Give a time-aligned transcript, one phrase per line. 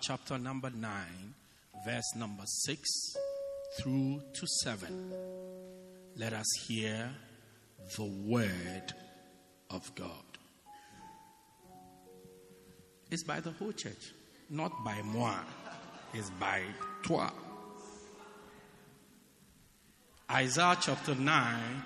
[0.00, 0.90] Chapter number 9,
[1.86, 3.16] verse number 6
[3.78, 5.12] through to 7.
[6.16, 7.10] Let us hear
[7.96, 8.92] the word
[9.70, 10.10] of God.
[13.10, 14.12] It's by the whole church,
[14.50, 15.36] not by moi.
[16.12, 16.62] It's by
[17.02, 17.30] toi.
[20.30, 21.84] Isaiah chapter 9,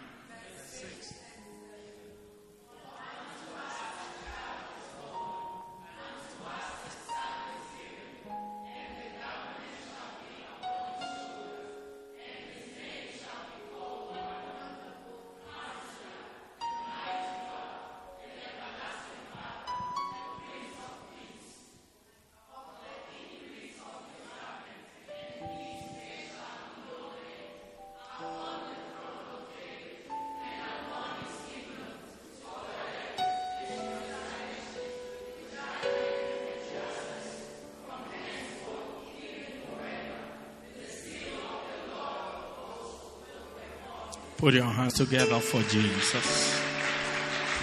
[44.38, 46.62] Put your hands together for Jesus.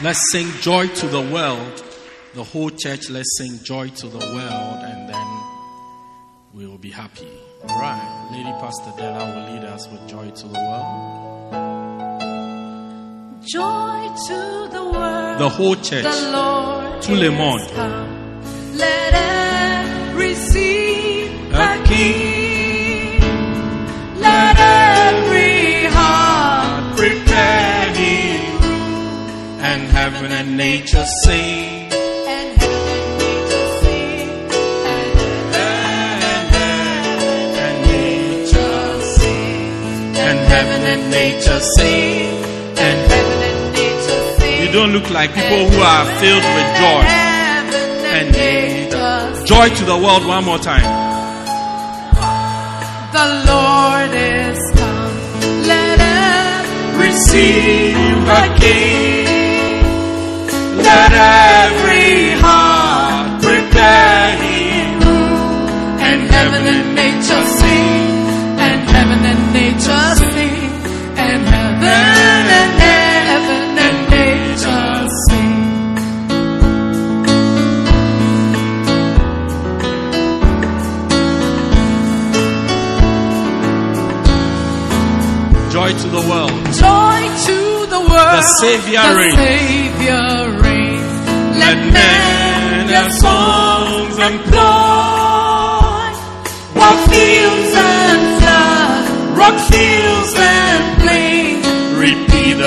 [0.03, 1.83] Let's sing joy to the world.
[2.33, 5.27] The whole church, let's sing joy to the world, and then
[6.53, 7.29] we will be happy.
[7.69, 8.29] All right.
[8.33, 11.53] Lady Pastor Della will lead us with joy to the world.
[13.47, 15.39] Joy to the world.
[15.39, 16.03] The whole church.
[16.03, 17.71] The Lord Tout le monde.
[18.75, 20.33] Let every
[21.53, 22.34] a king.
[30.27, 31.91] Heaven and nature sing.
[31.91, 34.29] and heaven nature sing.
[37.63, 40.15] And nature sing.
[40.27, 42.43] And heaven and nature sing.
[42.77, 44.65] And Heaven and nature sing.
[44.65, 47.03] you don't look like people who are filled with joy.
[48.17, 49.45] And nature.
[49.45, 50.87] Joy to the world one more time.
[53.13, 55.67] The Lord is come.
[55.67, 59.24] Let every Receive a king.
[60.87, 65.01] Let every heart prepare him.
[66.07, 68.03] and heaven and nature sing,
[68.65, 70.71] and heaven and nature sing,
[71.25, 75.53] and heaven and heaven and nature sing.
[85.75, 86.51] Joy to the world.
[86.85, 87.57] Joy to
[87.93, 89.01] the world, The Savior.
[89.01, 89.84] Savior reigns.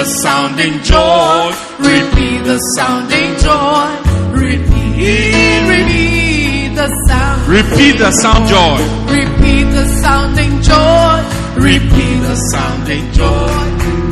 [0.08, 1.52] Sounding joy.
[1.78, 3.88] Repeat the sounding joy.
[4.32, 7.48] Repeat, repeat the sound.
[7.48, 8.78] Repeat the sound joy.
[9.12, 11.16] Repeat the sounding joy.
[11.56, 13.52] Repeat the sounding joy.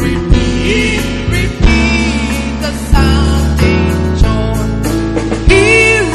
[0.07, 1.01] Repeat,
[1.39, 3.89] repeat the sounding
[4.23, 4.61] joy.
[5.49, 5.65] He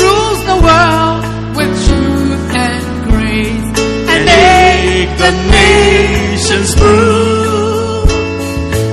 [0.02, 1.22] rules the world
[1.58, 3.70] with truth and grace,
[4.12, 7.42] and Make the nations prove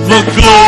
[0.08, 0.67] the glories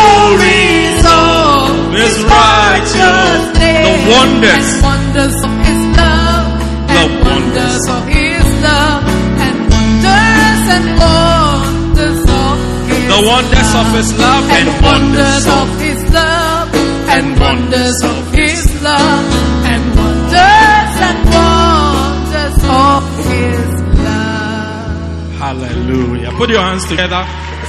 [4.20, 4.68] wonders.
[4.74, 6.48] and wonders of His love,
[6.92, 9.02] The and wonders of His love,
[9.46, 12.54] and wonders and wonders of
[12.90, 16.68] His The wonders of His love and wonders of His love,
[17.14, 19.24] and wonders of His love,
[19.72, 23.02] and wonders and wonders of
[23.32, 23.70] His
[24.04, 25.32] love.
[25.44, 26.30] Hallelujah.
[26.32, 27.22] Put your hands together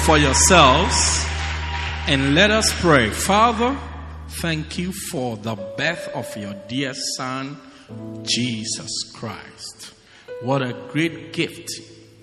[0.05, 1.25] for yourselves
[2.07, 3.09] and let us pray.
[3.09, 3.77] Father,
[4.41, 7.55] thank you for the birth of your dear Son,
[8.23, 9.93] Jesus Christ.
[10.41, 11.69] What a great gift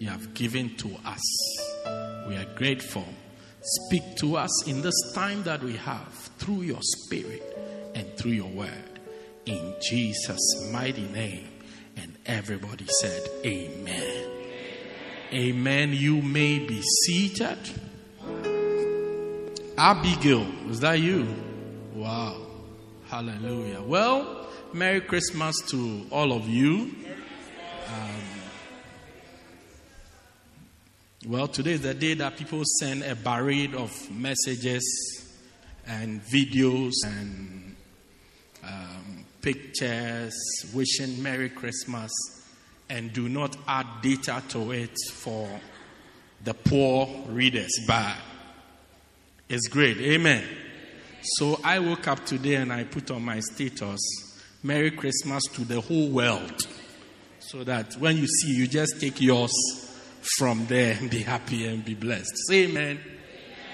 [0.00, 1.22] you have given to us.
[2.26, 3.06] We are grateful.
[3.62, 7.56] Speak to us in this time that we have through your Spirit
[7.94, 8.98] and through your word.
[9.46, 11.46] In Jesus' mighty name.
[11.96, 14.30] And everybody said, Amen.
[15.32, 15.92] Amen.
[15.92, 17.58] You may be seated.
[19.76, 21.47] Abigail, was that you?
[21.94, 22.46] Wow.
[23.08, 23.80] Hallelujah.
[23.80, 26.94] Well, Merry Christmas to all of you.
[27.88, 28.22] Um,
[31.26, 34.84] well, today is the day that people send a barrage of messages
[35.86, 37.76] and videos and
[38.62, 40.34] um, pictures
[40.74, 42.12] wishing Merry Christmas
[42.90, 45.48] and do not add data to it for
[46.44, 47.72] the poor readers.
[47.86, 48.16] But
[49.48, 49.96] it's great.
[49.98, 50.44] Amen.
[51.36, 54.00] So I woke up today and I put on my status
[54.62, 56.66] Merry Christmas to the whole world.
[57.38, 59.52] So that when you see, you just take yours
[60.36, 62.32] from there and be happy and be blessed.
[62.48, 62.98] Say amen.
[62.98, 63.00] amen.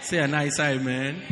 [0.03, 1.17] Say a nice amen.
[1.17, 1.23] amen.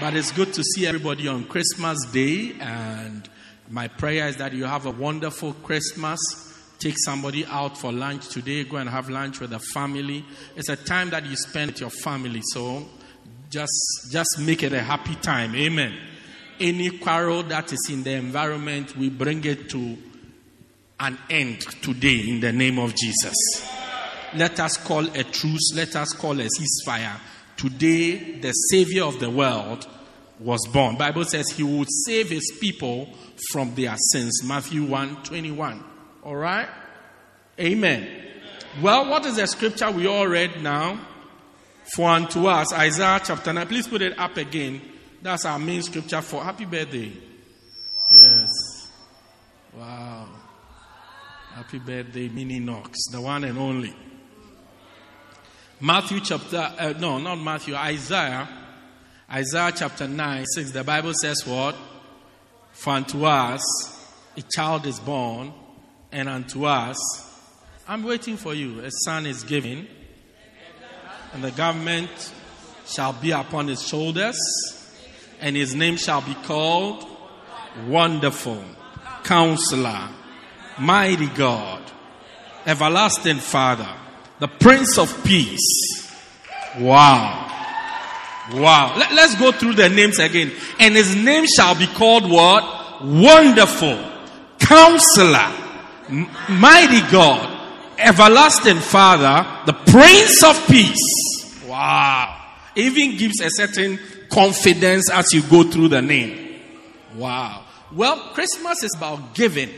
[0.00, 2.54] But it's good to see everybody on Christmas Day.
[2.58, 3.28] And
[3.68, 6.18] my prayer is that you have a wonderful Christmas.
[6.78, 8.64] Take somebody out for lunch today.
[8.64, 10.24] Go and have lunch with the family.
[10.56, 12.40] It's a time that you spend with your family.
[12.52, 12.86] So
[13.54, 15.54] just, just make it a happy time.
[15.54, 15.96] Amen.
[16.58, 19.96] Any quarrel that is in the environment, we bring it to
[20.98, 23.34] an end today in the name of Jesus.
[24.34, 25.72] Let us call a truce.
[25.74, 27.20] Let us call a ceasefire.
[27.56, 29.86] Today, the Savior of the world
[30.40, 30.96] was born.
[30.96, 33.08] Bible says he would save his people
[33.52, 34.42] from their sins.
[34.44, 35.84] Matthew 1 21.
[36.24, 36.68] All right?
[37.60, 38.08] Amen.
[38.82, 40.98] Well, what is the scripture we all read now?
[41.92, 43.66] For unto us, Isaiah chapter 9.
[43.66, 44.80] Please put it up again.
[45.20, 47.12] That's our main scripture for happy birthday.
[48.10, 48.90] Yes.
[49.76, 50.28] Wow.
[51.52, 53.94] Happy birthday, Mini Knox, the one and only.
[55.80, 58.48] Matthew chapter, uh, no, not Matthew, Isaiah.
[59.30, 60.70] Isaiah chapter 9, 6.
[60.70, 61.76] The Bible says what?
[62.72, 63.62] For unto us
[64.36, 65.52] a child is born,
[66.10, 66.98] and unto us,
[67.86, 69.86] I'm waiting for you, a son is given
[71.34, 72.32] and the government
[72.86, 74.38] shall be upon his shoulders,
[75.40, 77.04] and his name shall be called
[77.86, 78.62] Wonderful,
[79.24, 80.08] Counselor,
[80.78, 81.82] Mighty God,
[82.64, 83.88] Everlasting Father,
[84.38, 86.00] the Prince of Peace.
[86.78, 87.50] Wow.
[88.52, 88.94] Wow.
[88.96, 90.52] Let, us go through the names again.
[90.78, 93.04] And his name shall be called what?
[93.04, 93.98] Wonderful,
[94.60, 95.52] Counselor,
[96.48, 97.53] Mighty God,
[97.98, 101.64] everlasting Father, the Prince of Peace.
[101.66, 102.40] Wow.
[102.76, 103.98] Even gives a certain
[104.30, 106.60] confidence as you go through the name.
[107.14, 107.64] Wow.
[107.92, 109.70] Well, Christmas is about giving.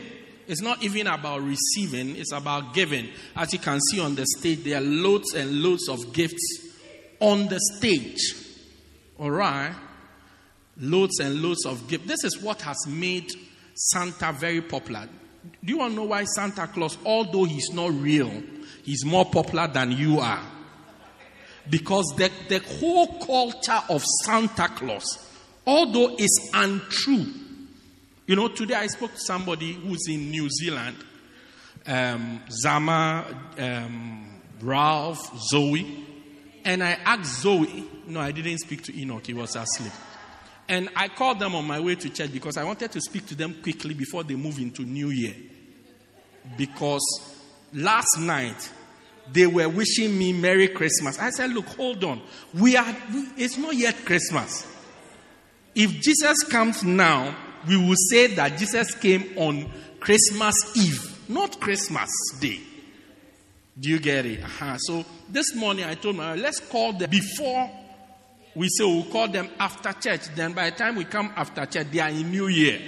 [0.47, 3.09] It's not even about receiving, it's about giving.
[3.35, 6.75] As you can see on the stage, there are loads and loads of gifts
[7.19, 8.33] on the stage.
[9.19, 9.73] All right?
[10.79, 12.07] Loads and loads of gifts.
[12.07, 13.29] This is what has made
[13.73, 15.09] Santa very popular.
[15.63, 18.31] Do you want to know why Santa Claus, although he's not real,
[18.83, 20.43] he's more popular than you are?
[21.69, 25.29] Because the, the whole culture of Santa Claus,
[25.65, 27.25] although it's untrue,
[28.25, 30.97] you know, today I spoke to somebody who's in New Zealand,
[31.85, 33.25] um, Zama,
[33.57, 36.05] um, Ralph, Zoe,
[36.65, 39.93] and I asked Zoe, no, I didn't speak to Enoch, he was asleep.
[40.69, 43.35] And I called them on my way to church because I wanted to speak to
[43.35, 45.35] them quickly before they move into New Year.
[46.57, 47.03] Because
[47.73, 48.71] last night
[49.31, 51.19] they were wishing me Merry Christmas.
[51.19, 52.21] I said, Look, hold on.
[52.53, 52.95] We are
[53.37, 54.65] it's not yet Christmas.
[55.75, 57.35] If Jesus comes now,
[57.67, 59.69] we will say that Jesus came on
[59.99, 62.09] Christmas Eve, not Christmas
[62.39, 62.59] Day.
[63.79, 64.43] Do you get it?
[64.43, 64.77] Uh-huh.
[64.77, 67.69] So this morning I told my let's call them before
[68.57, 70.33] we say we'll call them after church.
[70.35, 72.81] Then by the time we come after church, they are in New Year.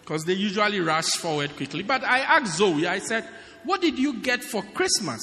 [0.00, 1.82] Because they usually rush forward quickly.
[1.82, 3.28] But I asked Zoe, I said,
[3.64, 5.20] What did you get for Christmas?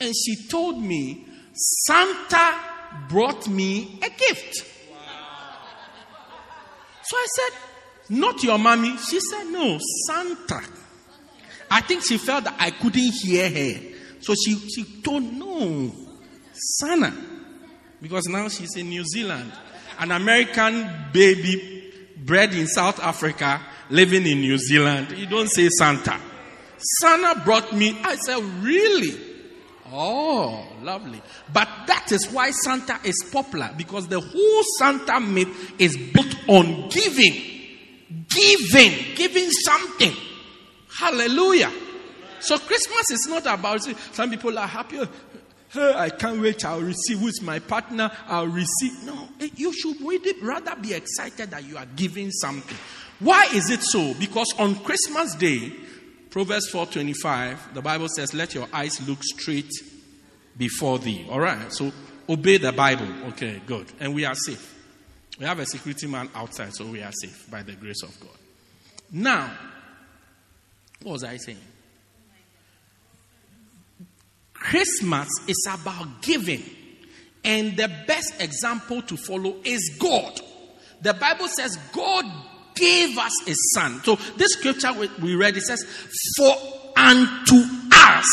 [0.00, 2.58] And she told me, Santa
[3.08, 4.66] brought me a gift.
[7.04, 7.58] So I said,
[8.16, 8.96] Not your mommy.
[8.96, 9.78] She said, No,
[10.08, 10.62] Santa.
[11.70, 13.80] I think she felt that I couldn't hear her.
[14.18, 15.92] So she, she told, No,
[16.52, 17.33] Santa
[18.04, 19.50] because now she's in New Zealand.
[19.98, 25.16] An American baby bred in South Africa, living in New Zealand.
[25.16, 26.20] You don't say Santa.
[27.00, 27.98] Santa brought me.
[28.04, 29.18] I said, Really?
[29.90, 31.22] Oh, lovely.
[31.50, 36.90] But that is why Santa is popular because the whole Santa myth is built on
[36.90, 37.32] giving.
[38.28, 39.14] Giving.
[39.14, 40.12] Giving something.
[40.94, 41.72] Hallelujah.
[42.40, 43.80] So Christmas is not about
[44.12, 45.00] some people are happy.
[45.76, 46.64] I can't wait.
[46.64, 47.18] I'll receive.
[47.18, 48.10] Who's my partner?
[48.26, 49.04] I'll receive.
[49.04, 49.96] No, eh, you should
[50.42, 52.76] rather be excited that you are giving something.
[53.20, 54.14] Why is it so?
[54.14, 55.72] Because on Christmas Day,
[56.30, 59.70] Proverbs 4:25, the Bible says, "Let your eyes look straight
[60.56, 61.72] before thee." All right.
[61.72, 61.92] So
[62.28, 63.06] obey the Bible.
[63.28, 63.92] Okay, good.
[64.00, 64.74] And we are safe.
[65.38, 68.38] We have a security man outside, so we are safe by the grace of God.
[69.10, 69.50] Now,
[71.02, 71.58] what was I saying?
[74.64, 76.62] Christmas is about giving.
[77.44, 80.40] And the best example to follow is God.
[81.02, 82.24] The Bible says God
[82.74, 84.00] gave us a son.
[84.04, 85.84] So this scripture we- read, it says,
[86.38, 86.56] For
[86.96, 88.26] unto us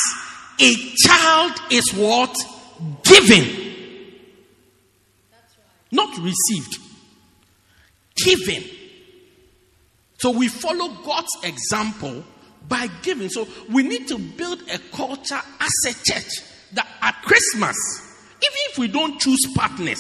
[0.62, 0.74] a
[1.06, 2.34] child is what?
[3.04, 3.68] Given.
[5.92, 6.78] Not received.
[8.16, 8.64] Given.
[10.18, 12.24] So we follow God's example
[12.68, 13.30] by giving.
[13.30, 16.32] So we need to build a culture as a church
[16.74, 17.76] that at Christmas,
[18.38, 20.00] even if we don't choose partners,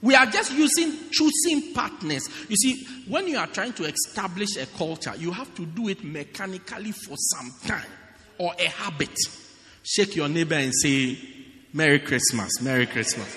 [0.00, 2.28] we are just using choosing partners.
[2.48, 6.02] You see, when you are trying to establish a culture, you have to do it
[6.02, 7.86] mechanically for some time
[8.38, 9.16] or a habit.
[9.84, 11.18] Shake your neighbor and say,
[11.72, 13.36] Merry Christmas, Merry Christmas.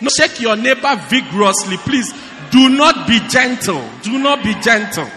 [0.00, 2.12] No, shake your neighbor vigorously, please.
[2.50, 3.88] Do not be gentle.
[4.02, 5.08] Do not be gentle.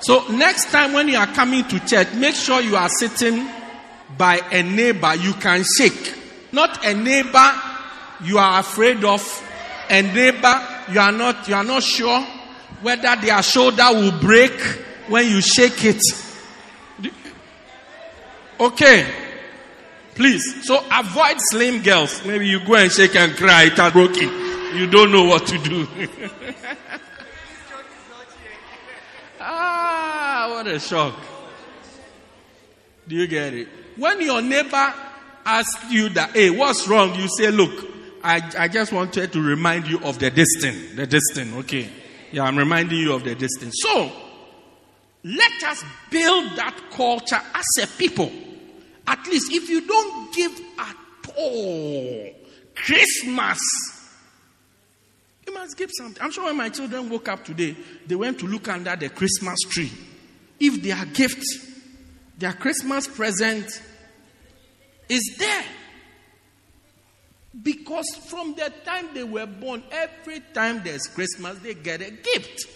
[0.00, 3.48] So next time when you are coming to church, make sure you are sitting
[4.16, 6.14] by a neighbor you can shake.
[6.52, 7.52] Not a neighbor
[8.24, 9.22] you are afraid of,
[9.90, 12.20] a neighbor you are not you are not sure
[12.82, 14.52] whether their shoulder will break
[15.08, 16.02] when you shake it.
[18.60, 19.06] Okay.
[20.14, 20.66] Please.
[20.66, 22.24] So avoid slim girls.
[22.24, 24.28] Maybe you go and shake and cry, it broken.
[24.76, 25.86] You don't know what to do.
[29.40, 31.14] ah, what a shock.
[33.06, 33.68] Do you get it?
[33.96, 34.92] When your neighbor
[35.44, 37.14] asks you that, hey, what's wrong?
[37.14, 37.70] You say, look,
[38.24, 40.96] I, I just wanted to remind you of the distance.
[40.96, 41.88] The distance, okay.
[42.32, 43.76] Yeah, I'm reminding you of the distance.
[43.80, 44.10] So,
[45.22, 48.32] let us build that culture as a people.
[49.06, 50.96] At least if you don't give at
[51.36, 52.34] all,
[52.74, 53.60] Christmas,
[55.46, 56.20] you must give something.
[56.20, 57.76] I'm sure when my children woke up today,
[58.08, 59.92] they went to look under the Christmas tree.
[60.60, 61.44] If their gift,
[62.36, 63.82] their Christmas present
[65.08, 65.64] is there.
[67.62, 72.66] Because from the time they were born, every time there's Christmas, they get a gift.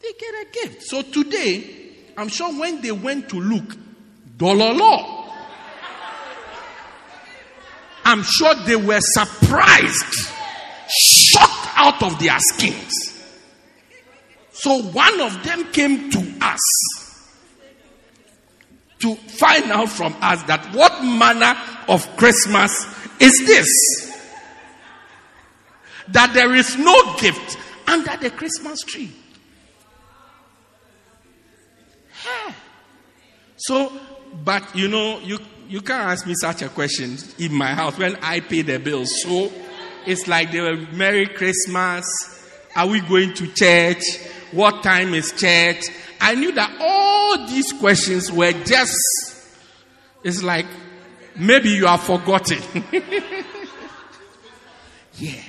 [0.00, 0.82] They get a gift.
[0.84, 3.76] So today, I'm sure when they went to look,
[4.36, 5.22] dololo.
[8.04, 10.30] I'm sure they were surprised,
[10.88, 13.13] shocked out of their skins.
[14.64, 16.58] So one of them came to us
[19.00, 21.54] to find out from us that what manner
[21.86, 22.86] of Christmas
[23.20, 23.68] is this?
[26.08, 29.12] That there is no gift under the Christmas tree.
[32.22, 32.54] Hey.
[33.56, 33.92] So,
[34.42, 38.16] but you know, you, you can't ask me such a question in my house when
[38.22, 39.12] I pay the bills.
[39.20, 39.52] So,
[40.06, 42.06] it's like they were Merry Christmas.
[42.74, 44.02] Are we going to church?
[44.54, 45.84] What time is church?
[46.20, 48.94] I knew that all these questions were just,
[50.22, 50.66] it's like
[51.36, 52.62] maybe you have forgotten.
[55.14, 55.42] yeah.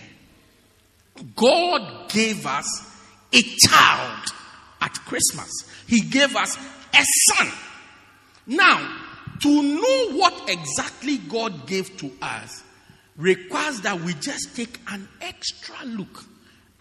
[1.36, 3.00] God gave us
[3.32, 4.26] a child
[4.82, 5.52] at Christmas.
[5.88, 7.52] He gave us a son.
[8.48, 9.02] Now,
[9.42, 12.64] to know what exactly God gave to us
[13.18, 16.26] requires that we just take an extra look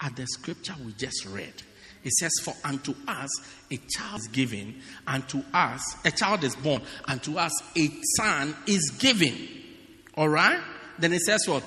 [0.01, 1.53] at the scripture we just read.
[2.05, 3.29] It says, For unto us
[3.71, 4.75] a child is given,
[5.07, 9.35] and to us a child is born, and to us a son is given.
[10.15, 10.61] All right?
[10.99, 11.63] Then it says, What?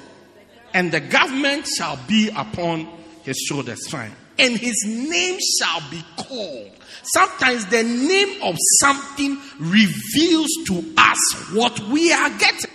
[0.73, 2.89] And the government shall be upon
[3.25, 3.89] his shoulders.
[3.89, 4.13] Fine.
[4.39, 6.71] And his name shall be called.
[7.03, 12.71] Sometimes the name of something reveals to us what we are getting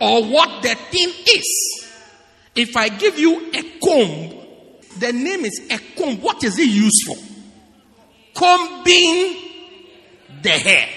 [0.00, 1.88] or what the thing is.
[2.54, 4.41] If I give you a comb,
[4.98, 6.20] the name is a comb.
[6.20, 7.16] What is it used for?
[8.34, 9.36] Combing
[10.42, 10.88] the hair.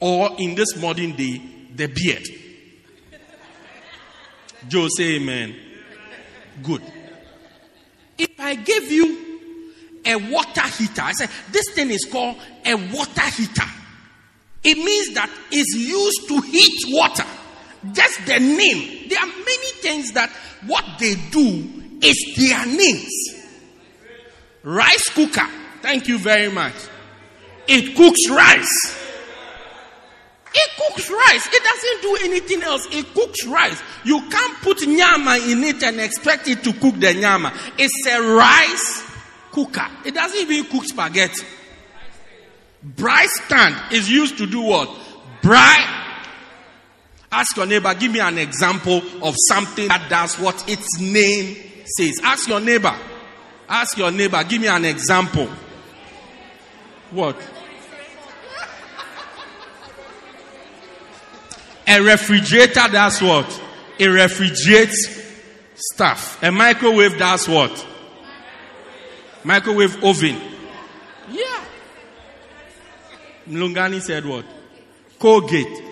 [0.00, 1.40] Or in this modern day,
[1.74, 2.26] the beard.
[4.68, 5.56] Joe, say amen.
[6.62, 6.82] Good.
[8.16, 9.28] If I give you
[10.04, 13.66] a water heater, I say this thing is called a water heater.
[14.64, 17.24] It means that it's used to heat water.
[17.92, 19.08] Just the name.
[19.08, 20.30] There are many things that
[20.66, 23.12] what they do is their names.
[24.62, 25.48] Rice cooker.
[25.82, 26.74] Thank you very much.
[27.66, 29.04] It cooks rice.
[30.54, 31.48] It cooks rice.
[31.52, 32.86] It doesn't do anything else.
[32.90, 33.80] It cooks rice.
[34.04, 37.52] You can't put nyama in it and expect it to cook the nyama.
[37.78, 39.04] It's a rice
[39.52, 39.86] cooker.
[40.04, 41.46] It doesn't even cook spaghetti.
[42.84, 44.88] Braai stand is used to do what?
[45.42, 45.96] Braai.
[47.30, 51.56] Ask your neighbor, give me an example of something that does what its name
[51.96, 52.20] says.
[52.22, 52.94] Ask your neighbor.
[53.68, 55.48] Ask your neighbor, give me an example.
[57.10, 57.36] What?
[61.86, 63.62] A refrigerator does what?
[63.98, 65.22] It refrigerates
[65.74, 66.42] stuff.
[66.42, 67.86] A microwave does what?
[69.44, 70.40] Microwave oven.
[71.30, 71.64] Yeah.
[73.48, 74.44] Mlungani said what?
[75.18, 75.82] Colgate.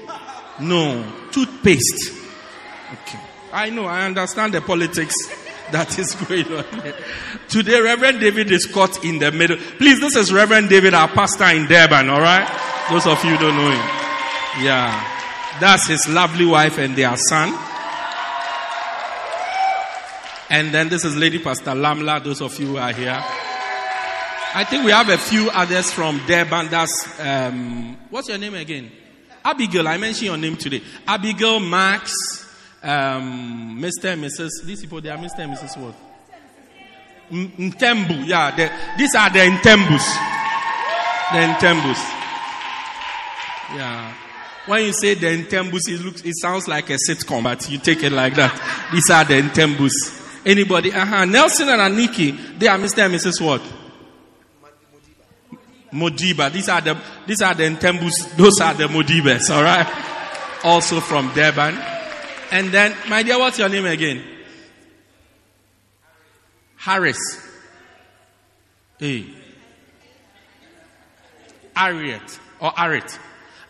[0.60, 1.04] No.
[1.30, 2.12] Toothpaste.
[2.92, 3.20] Okay.
[3.52, 5.14] I know, I understand the politics
[5.72, 6.64] that is going on.
[7.48, 9.56] Today, Reverend David is caught in the middle.
[9.78, 12.48] Please, this is Reverend David, our pastor in Durban, alright?
[12.90, 14.64] Those of you don't know him.
[14.64, 15.58] Yeah.
[15.60, 17.48] That's his lovely wife and their son.
[20.48, 23.20] And then this is Lady Pastor Lamla, those of you who are here.
[24.54, 26.68] I think we have a few others from Durban.
[26.68, 28.90] That's, um, what's your name again?
[29.44, 29.88] Abigail.
[29.88, 30.82] I mentioned your name today.
[31.06, 32.14] Abigail, Max,
[32.86, 34.12] um, Mr.
[34.12, 34.64] and Mrs.
[34.64, 35.40] These people, they are Mr.
[35.40, 35.76] and Mrs.
[35.76, 35.94] what?
[37.30, 38.26] Ntembu.
[38.26, 40.06] Yeah, the, these are the Ntembus.
[41.32, 41.98] The Ntembus.
[43.74, 44.14] Yeah.
[44.66, 48.04] When you say the Ntembus, it looks, it sounds like a sitcom, but you take
[48.04, 48.54] it like that.
[48.92, 50.46] These are the Ntembus.
[50.46, 50.92] Anybody?
[50.92, 51.24] Uh-huh.
[51.24, 53.04] Nelson and Aniki, they are Mr.
[53.04, 53.44] and Mrs.
[53.44, 53.62] what?
[55.92, 56.52] Modiba.
[56.52, 58.36] These are the these are the Ntembus.
[58.36, 59.50] Those are the Modibas.
[59.50, 59.86] All right.
[60.62, 61.95] Also from Durban.
[62.56, 64.24] And then, my dear, what's your name again?
[66.76, 67.18] Harris.
[68.98, 69.26] Hey.
[71.74, 73.18] Harriet or Arit.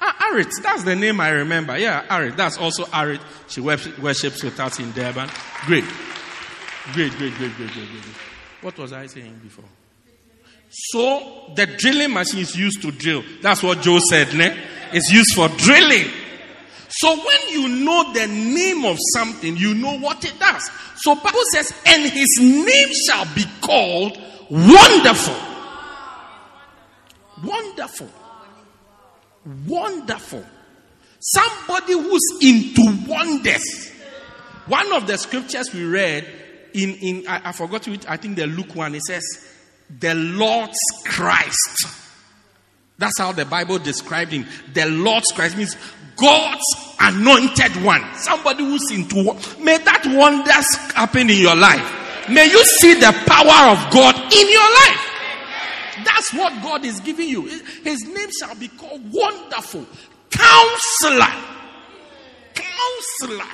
[0.00, 1.76] Ah, Arit, that's the name I remember.
[1.76, 2.36] Yeah, Arit.
[2.36, 3.20] That's also Arit.
[3.48, 5.30] She worships with us in Durban.
[5.64, 5.84] Great.
[6.92, 8.04] Great, great, great, great, great, great.
[8.60, 9.64] What was I saying before?
[10.70, 13.24] So the drilling machine is used to drill.
[13.42, 14.56] That's what Joe said, ne?
[14.92, 16.06] It's used for drilling.
[16.98, 20.70] So when you know the name of something, you know what it does.
[20.96, 25.36] So Bible says, and his name shall be called wonderful.
[27.44, 28.08] Wonderful.
[29.66, 30.44] Wonderful.
[31.20, 33.92] Somebody who's into wonders.
[34.66, 36.26] One of the scriptures we read
[36.72, 39.22] in, in I, I forgot which, I think the Luke one, it says,
[40.00, 41.86] the Lord's Christ.
[42.96, 44.46] That's how the Bible described him.
[44.72, 45.76] The Lord's Christ means
[46.16, 48.02] God's anointed one.
[48.14, 49.24] Somebody who's into
[49.62, 52.28] may that wonders happen in your life.
[52.28, 55.12] May you see the power of God in your life.
[56.04, 57.42] That's what God is giving you.
[57.82, 59.86] His name shall be called Wonderful
[60.30, 61.32] Counselor.
[62.54, 63.50] Counselor.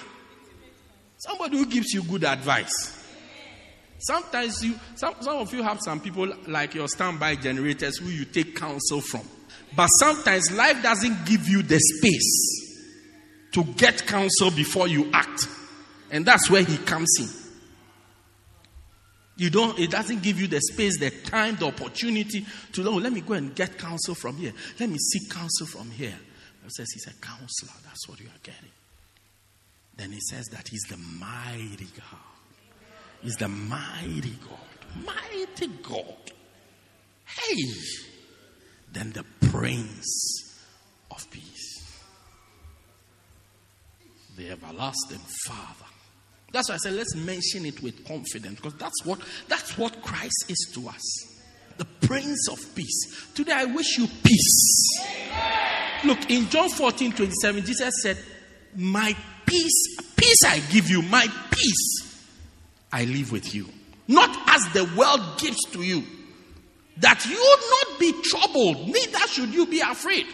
[1.19, 2.99] Somebody who gives you good advice.
[3.99, 8.25] Sometimes you, some, some of you have some people like your standby generators who you
[8.25, 9.23] take counsel from.
[9.77, 12.62] But sometimes life doesn't give you the space
[13.53, 15.47] to get counsel before you act.
[16.11, 17.29] And that's where he comes in.
[19.37, 23.13] You don't, it doesn't give you the space, the time, the opportunity to, oh, let
[23.13, 24.53] me go and get counsel from here.
[24.79, 26.15] Let me seek counsel from here.
[26.63, 27.73] He says he's a counselor.
[27.85, 28.71] That's what you are getting.
[29.97, 32.21] Then he says that he's the mighty God.
[33.23, 35.05] He's the mighty God.
[35.05, 36.33] Mighty God.
[37.25, 37.65] Hey.
[38.93, 40.59] Then the Prince
[41.11, 41.72] of Peace.
[44.37, 45.87] The everlasting Father.
[46.53, 50.45] That's why I said let's mention it with confidence because that's what that's what Christ
[50.49, 51.03] is to us.
[51.79, 53.31] The Prince of Peace.
[53.35, 55.01] Today I wish you peace.
[56.05, 58.19] Look, in John 14, 27, Jesus said,
[58.77, 59.17] My
[59.47, 62.27] peace, peace I give you, my peace
[62.93, 63.69] I live with you.
[64.09, 66.03] Not as the world gives to you.
[66.99, 67.37] That you
[67.71, 70.27] not be troubled, neither should you be afraid.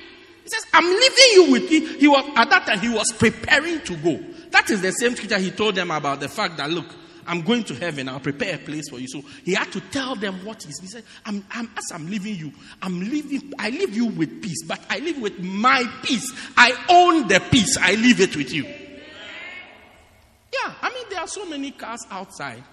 [0.48, 1.98] He says, I'm leaving you with me.
[1.98, 4.18] He was at that time he was preparing to go.
[4.50, 6.86] That is the same scripture he told them about the fact that look,
[7.26, 8.08] I'm going to heaven.
[8.08, 9.08] I'll prepare a place for you.
[9.08, 11.04] So he had to tell them what he said.
[11.26, 13.52] I'm, I'm, as I'm leaving you, I'm leaving.
[13.58, 16.32] I leave you with peace, but I live with my peace.
[16.56, 17.76] I own the peace.
[17.78, 18.64] I leave it with you.
[18.64, 22.64] Yeah, I mean there are so many cars outside.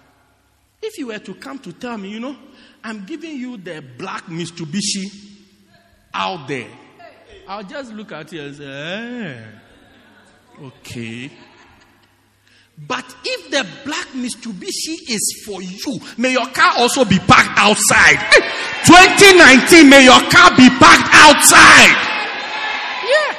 [0.80, 2.36] If you were to come to tell me, you know,
[2.82, 5.12] I'm giving you the black Mitsubishi
[6.14, 6.70] out there,
[7.48, 9.44] I'll just look at you and say, eh,
[10.66, 11.30] okay.
[12.78, 18.18] But if the black Mitsubishi is for you, may your car also be parked outside.
[18.84, 21.94] 2019, may your car be parked outside.
[23.06, 23.36] Yeah.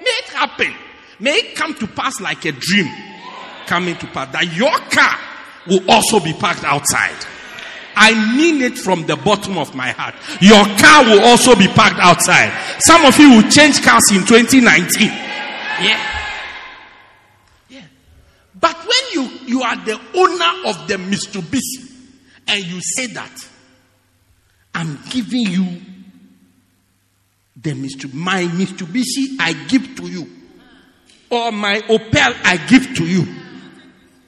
[0.00, 0.74] May it happen.
[1.18, 2.92] May it come to pass like a dream
[3.66, 5.18] coming to pass that your car
[5.66, 7.16] will also be parked outside.
[7.96, 10.14] I mean it from the bottom of my heart.
[10.40, 12.52] Your car will also be parked outside.
[12.80, 15.08] Some of you will change cars in 2019.
[15.08, 15.98] Yeah.
[17.68, 17.82] Yeah.
[18.58, 21.90] But when you, you are the owner of the Mitsubishi
[22.48, 23.48] and you say that,
[24.74, 25.80] I'm giving you
[27.56, 30.28] the Mitsubishi, my Mitsubishi I give to you.
[31.30, 33.24] or my Opel I give to you.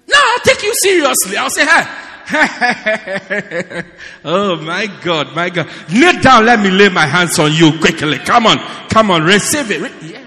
[0.06, 1.36] Now I'll take you seriously.
[1.36, 2.03] I'll say, hey.
[4.24, 5.68] oh my God, my God.
[5.90, 8.18] Kneel down, let me lay my hands on you quickly.
[8.18, 8.58] Come on,
[8.88, 9.80] come on, receive it.
[10.02, 10.24] Yeah.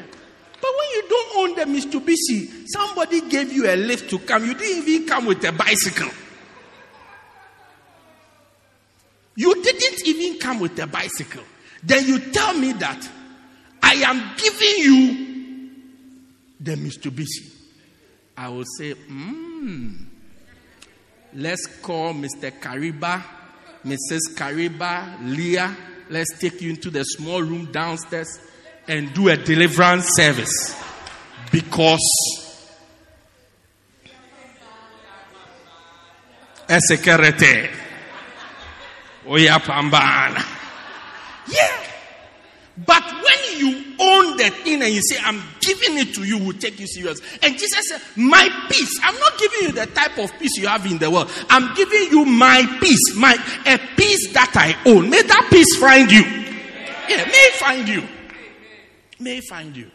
[0.61, 4.45] But when you don't own the Mitsubishi, somebody gave you a lift to come.
[4.45, 6.09] You didn't even come with a bicycle.
[9.35, 11.43] You didn't even come with a bicycle.
[11.83, 13.09] Then you tell me that
[13.81, 15.71] I am giving you
[16.59, 17.53] the Mitsubishi.
[18.35, 20.06] I will say, hmm.
[21.33, 22.51] Let's call Mr.
[22.59, 23.23] Kariba,
[23.85, 24.35] Mrs.
[24.35, 25.75] Kariba, Leah.
[26.09, 28.39] Let's take you into the small room downstairs
[28.87, 30.75] and do a deliverance service.
[31.51, 31.99] Because
[36.67, 37.69] Esekerete.
[39.27, 40.43] Oya pambana.
[41.47, 41.83] Yeah.
[42.85, 46.53] But when you own the thing and you say, I'm giving it to you, will
[46.53, 47.19] take you serious.
[47.41, 48.99] And Jesus said, My peace.
[49.03, 51.29] I'm not giving you the type of peace you have in the world.
[51.49, 53.33] I'm giving you my peace, my
[53.65, 55.09] a peace that I own.
[55.09, 56.21] May that peace find you.
[56.21, 58.03] Yeah, may it find you.
[59.19, 59.89] May it find you.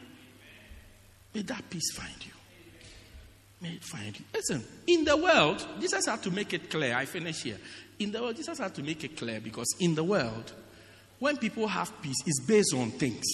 [1.35, 2.33] May that peace find you.
[3.61, 4.25] May it find you.
[4.35, 6.97] Listen, in the world, Jesus had to make it clear.
[6.97, 7.59] I finish here.
[7.99, 10.53] In the world, Jesus had to make it clear because in the world,
[11.21, 13.25] when people have peace, it's based on things.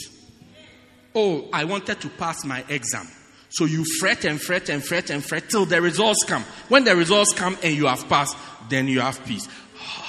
[1.20, 3.08] Oh, I wanted to pass my exam.
[3.48, 6.44] So you fret and fret and fret and fret till the results come.
[6.68, 8.36] When the results come and you have passed,
[8.68, 9.48] then you have peace.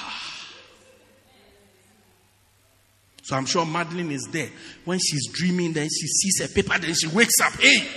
[3.23, 4.49] So I'm sure Madeline is there.
[4.85, 7.53] When she's dreaming, then she sees a paper, then she wakes up.
[7.53, 7.87] Hey!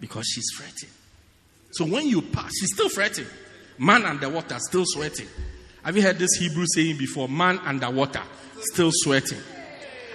[0.00, 0.88] Because she's fretting.
[1.72, 3.26] So when you pass, she's still fretting.
[3.78, 5.28] Man underwater, still sweating.
[5.82, 7.28] Have you heard this Hebrew saying before?
[7.28, 8.22] Man underwater,
[8.60, 9.40] still sweating.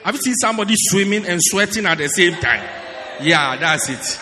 [0.03, 2.67] Have you seen somebody swimming and sweating at the same time?
[3.21, 4.19] Yeah, that's it.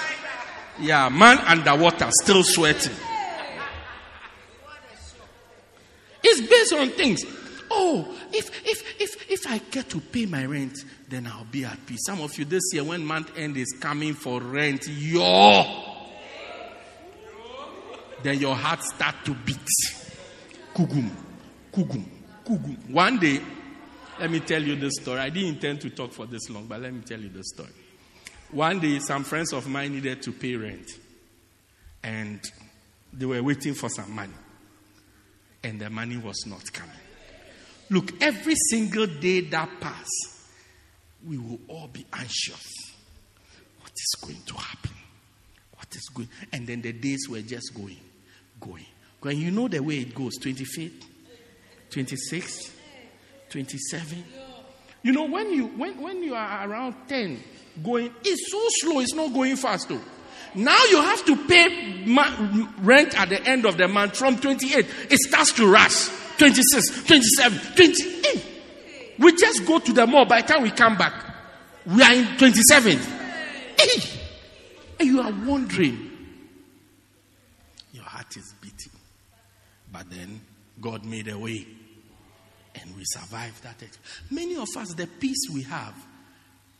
[0.82, 2.96] Yeah, man underwater, still sweating.
[6.24, 7.24] It's based on things.
[7.72, 11.86] Oh, if if if if I get to pay my rent, then I'll be at
[11.86, 12.06] peace.
[12.06, 15.64] Some of you this year, when month end is coming for rent, yo,
[18.24, 19.58] then your heart start to beat.
[20.74, 21.10] Kugum,
[21.72, 22.06] kugum,
[22.46, 22.90] kugum.
[22.90, 23.40] One day,
[24.20, 25.20] let me tell you this story.
[25.20, 27.70] I didn't intend to talk for this long, but let me tell you the story.
[28.52, 30.90] One day, some friends of mine needed to pay rent,
[32.04, 32.42] and
[33.14, 34.34] they were waiting for some money,
[35.64, 36.96] and the money was not coming.
[37.90, 40.48] Look, every single day that passed,
[41.26, 42.66] we will all be anxious.
[43.82, 44.92] What is going to happen?
[45.76, 46.30] What is going?
[46.52, 48.00] And then the days were just going,
[48.60, 48.86] going,
[49.22, 49.38] going.
[49.38, 51.04] You know the way it goes 25th,
[51.90, 52.72] 26th,
[53.50, 54.24] 27.
[55.04, 57.42] You know, when you when, when you are around 10,
[57.84, 60.02] going, it's so slow, it's not going fast though.
[60.56, 62.36] Now you have to pay ma-
[62.80, 64.86] rent at the end of the month from 28.
[65.10, 66.10] It starts to rush.
[66.38, 68.46] 26, 27, 28.
[69.20, 70.26] We just go to the mall.
[70.26, 71.14] By the time we come back,
[71.86, 72.98] we are in 27.
[73.78, 74.10] Hey!
[75.00, 76.10] And you are wondering.
[77.92, 78.94] Your heart is beating.
[79.92, 80.40] But then
[80.80, 81.68] God made a way.
[82.76, 83.76] And we survive that.
[84.30, 85.94] Many of us, the peace we have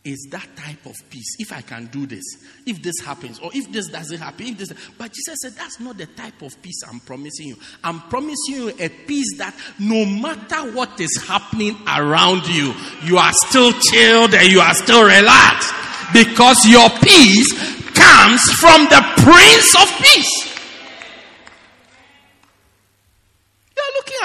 [0.02, 1.36] is that type of peace.
[1.38, 2.22] If I can do this,
[2.64, 4.72] if this happens, or if this doesn't happen, if this.
[4.96, 7.56] But Jesus said, that's not the type of peace I'm promising you.
[7.84, 12.72] I'm promising you a peace that no matter what is happening around you,
[13.04, 15.74] you are still chilled and you are still relaxed.
[16.14, 17.52] Because your peace
[17.92, 20.49] comes from the Prince of Peace.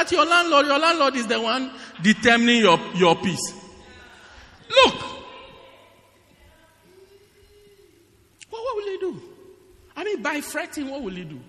[0.06, 0.66] that your landlord.
[0.68, 3.54] Your landlord is the one determining your, your peace.
[4.70, 4.96] Look.
[8.50, 9.22] what what will he do?
[9.96, 11.40] I mean, by fretting, what will he do?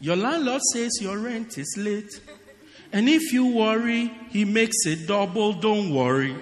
[0.00, 2.20] Your landlord says your rent is late.
[2.92, 5.52] And if you worry, he makes it double.
[5.52, 6.34] Don't worry.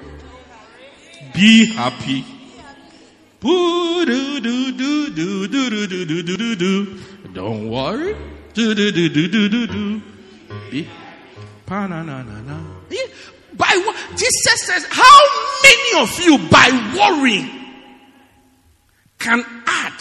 [1.34, 2.24] Be happy.
[7.34, 8.16] Don't worry.
[8.54, 10.02] Do, do, do, do, do, do
[10.70, 10.72] do.
[10.72, 10.88] Be.
[12.96, 13.08] Eh?
[13.54, 13.96] By what?
[14.10, 15.20] Jesus says, how
[15.62, 17.50] many of you by worrying
[19.18, 19.92] can add,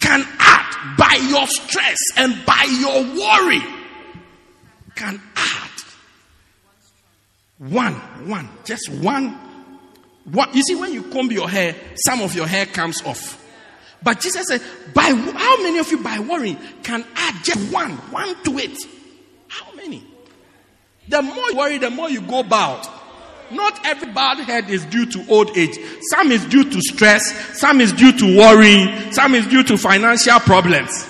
[0.00, 3.60] can add by your stress and by your worry,
[4.94, 5.70] can add
[7.58, 7.94] one,
[8.28, 9.30] one, just one,
[10.30, 10.48] one.
[10.52, 13.40] You see, when you comb your hair, some of your hair comes off.
[14.02, 14.60] But Jesus said,
[14.92, 18.76] by how many of you by worrying can add just one, one to it?
[19.54, 20.02] How many?
[21.08, 22.84] The more you worry, the more you go bowed.
[23.52, 25.78] Not every bad head is due to old age.
[26.10, 27.56] Some is due to stress.
[27.56, 29.12] Some is due to worrying.
[29.12, 31.06] Some is due to financial problems.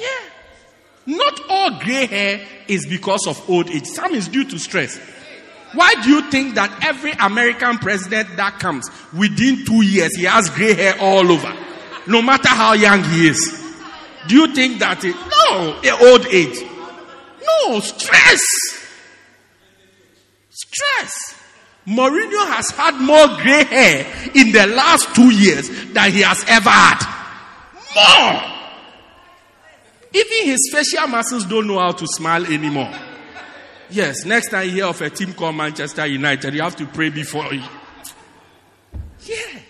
[0.00, 1.16] Yeah.
[1.16, 3.86] Not all gray hair is because of old age.
[3.86, 4.98] Some is due to stress.
[5.74, 10.50] Why do you think that every American president that comes within two years he has
[10.50, 11.52] gray hair all over,
[12.08, 13.60] no matter how young he is?
[14.26, 15.14] Do you think that it?
[15.14, 16.73] No, old age.
[17.46, 18.40] No, stress.
[20.50, 21.40] Stress.
[21.86, 26.70] Mourinho has had more gray hair in the last two years than he has ever
[26.70, 27.04] had.
[27.94, 28.50] More.
[30.14, 32.92] Even his facial muscles don't know how to smile anymore.
[33.90, 37.10] Yes, next time you hear of a team called Manchester United, you have to pray
[37.10, 37.62] before you.
[39.26, 39.60] Yeah.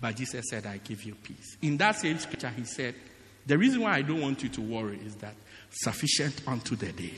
[0.00, 1.56] But Jesus said, I give you peace.
[1.60, 2.94] In that same scripture, he said,
[3.46, 5.34] The reason why I don't want you to worry is that
[5.72, 7.14] sufficient unto the day.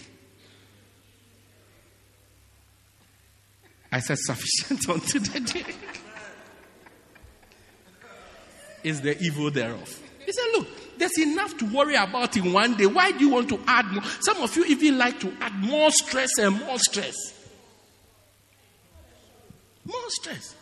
[3.92, 5.74] I said, sufficient unto the day
[8.82, 10.00] is the evil thereof.
[10.24, 12.86] He said, Look, there's enough to worry about in one day.
[12.86, 14.04] Why do you want to add more?
[14.20, 17.16] Some of you even like to add more stress and more stress.
[19.84, 20.54] More stress.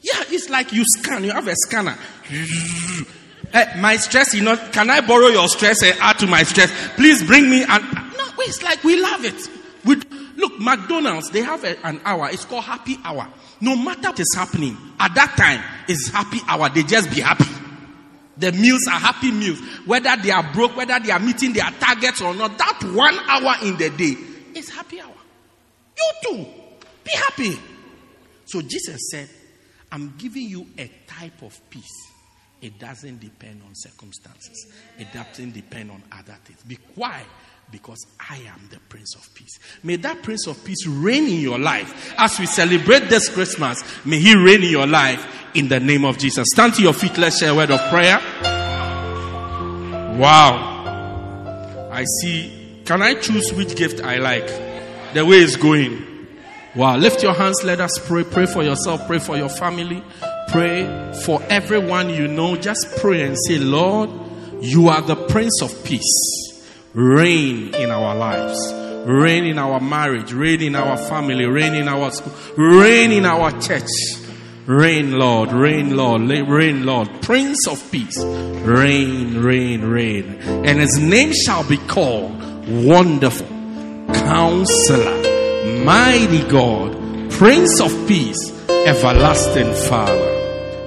[0.00, 1.98] Yeah, it's like you scan, you have a scanner.
[3.52, 6.70] Eh, my stress, you know, can I borrow your stress and add to my stress?
[6.96, 7.82] Please bring me an.
[8.16, 9.48] No, it's like we love it.
[9.84, 9.96] We,
[10.36, 12.28] look, McDonald's, they have a, an hour.
[12.30, 13.26] It's called happy hour.
[13.60, 16.68] No matter what is happening, at that time, it's happy hour.
[16.68, 17.44] They just be happy.
[18.36, 19.58] The meals are happy meals.
[19.84, 23.56] Whether they are broke, whether they are meeting their targets or not, that one hour
[23.66, 24.16] in the day
[24.54, 25.10] is happy hour.
[25.96, 26.46] You too.
[27.02, 27.58] Be happy.
[28.44, 29.28] So Jesus said,
[29.90, 32.07] I'm giving you a type of peace.
[32.60, 34.72] It doesn't depend on circumstances.
[34.98, 36.62] It doesn't depend on other things.
[36.64, 37.26] Be quiet
[37.70, 39.58] because I am the Prince of Peace.
[39.82, 42.14] May that Prince of Peace reign in your life.
[42.18, 46.18] As we celebrate this Christmas, may He reign in your life in the name of
[46.18, 46.48] Jesus.
[46.52, 47.16] Stand to your feet.
[47.18, 48.18] Let's share a word of prayer.
[50.18, 51.88] Wow.
[51.92, 52.82] I see.
[52.84, 54.46] Can I choose which gift I like?
[55.14, 56.26] The way it's going.
[56.74, 56.96] Wow.
[56.96, 57.62] Lift your hands.
[57.62, 58.24] Let us pray.
[58.24, 59.06] Pray for yourself.
[59.06, 60.02] Pray for your family.
[60.48, 62.56] Pray for everyone you know.
[62.56, 64.10] Just pray and say, Lord,
[64.60, 66.64] you are the Prince of Peace.
[66.94, 68.72] Reign in our lives.
[69.06, 70.32] Reign in our marriage.
[70.32, 71.44] Reign in our family.
[71.44, 72.32] Reign in our school.
[72.56, 73.88] Reign in our church.
[74.66, 75.52] Reign, Lord.
[75.52, 76.22] Reign, Lord.
[76.22, 77.08] Reign, Lord.
[77.22, 78.18] Prince of Peace.
[78.22, 80.24] Reign, reign, reign.
[80.66, 82.36] And his name shall be called
[82.68, 83.46] Wonderful.
[84.12, 85.84] Counselor.
[85.84, 87.30] Mighty God.
[87.30, 88.52] Prince of Peace.
[88.68, 90.37] Everlasting Father.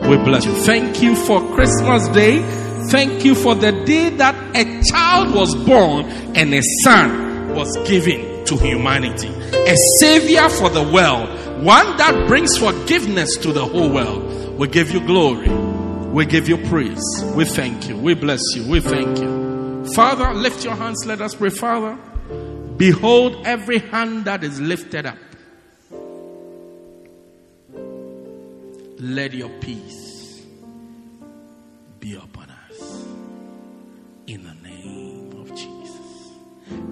[0.10, 0.54] We bless you.
[0.54, 2.42] Thank you for Christmas Day.
[2.90, 8.44] Thank you for the day that a child was born and a son was given
[8.46, 9.28] to humanity.
[9.28, 11.30] A savior for the world.
[11.64, 14.58] One that brings forgiveness to the whole world.
[14.58, 15.50] We give you glory.
[15.50, 17.04] We give you praise.
[17.36, 17.96] We thank you.
[17.98, 18.70] We bless you.
[18.70, 19.86] We thank you.
[19.94, 21.06] Father, lift your hands.
[21.06, 21.50] Let us pray.
[21.52, 21.96] Father,
[22.76, 25.18] behold every hand that is lifted up.
[29.04, 30.46] Let your peace
[32.00, 33.06] be upon us.
[34.28, 36.30] In the name of Jesus.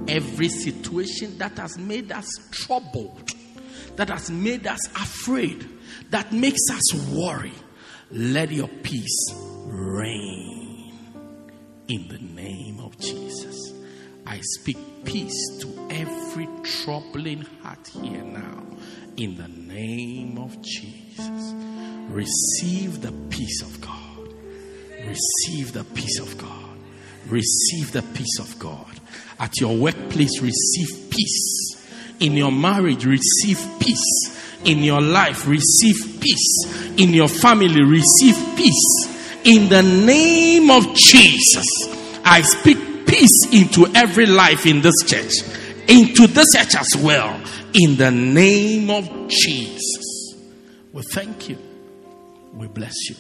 [0.07, 3.29] Every situation that has made us troubled,
[3.95, 5.69] that has made us afraid,
[6.09, 7.53] that makes us worry,
[8.09, 9.31] let your peace
[9.67, 10.91] reign.
[11.89, 13.71] In the name of Jesus.
[14.25, 18.63] I speak peace to every troubling heart here now.
[19.15, 21.68] In the name of Jesus.
[22.09, 24.33] Receive the peace of God.
[25.05, 26.77] Receive the peace of God.
[27.27, 28.99] Receive the peace of God.
[29.39, 32.15] At your workplace, receive peace.
[32.19, 34.57] In your marriage, receive peace.
[34.65, 36.95] In your life, receive peace.
[36.97, 39.39] In your family, receive peace.
[39.45, 41.65] In the name of Jesus,
[42.25, 45.33] I speak peace into every life in this church,
[45.87, 47.39] into this church as well.
[47.73, 50.35] In the name of Jesus,
[50.91, 51.68] we thank you.
[52.53, 53.15] We bless you.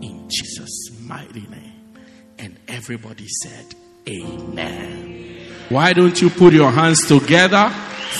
[0.00, 1.94] In Jesus' mighty name.
[2.38, 3.66] And everybody said,
[4.08, 5.40] Amen.
[5.68, 7.68] Why don't you put your hands together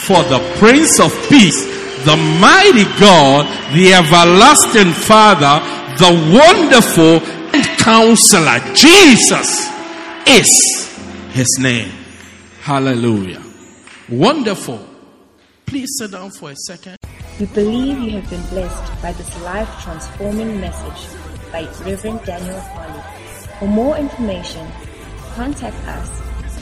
[0.04, 1.64] for the Prince of Peace,
[2.04, 5.64] the mighty God, the everlasting Father,
[5.96, 8.58] the wonderful and counselor?
[8.74, 9.68] Jesus
[10.26, 10.98] is
[11.30, 11.90] his name.
[12.60, 13.42] Hallelujah.
[14.10, 14.84] Wonderful.
[15.64, 16.98] Please sit down for a second.
[17.38, 21.06] We believe you have been blessed by this life transforming message
[21.52, 23.00] by Reverend Daniel Harley.
[23.60, 24.66] For more information,
[25.36, 26.10] contact us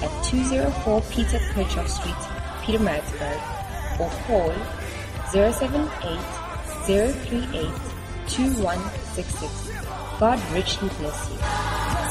[0.02, 2.14] at 204 Peter Kerchhoff Street,
[2.60, 3.40] Pietermaritzburg,
[4.00, 4.52] or call
[5.32, 6.20] 078
[6.84, 7.70] 038
[8.28, 9.70] 2166.
[10.20, 12.05] God richly bless you.